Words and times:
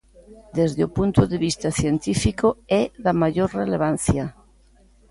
Desde 0.57 0.81
o 0.87 0.93
punto 0.97 1.21
de 1.31 1.37
vista 1.45 1.69
científico 1.79 2.47
é 2.79 2.83
da 3.05 3.13
maior 3.21 3.49
relevancia. 3.61 4.25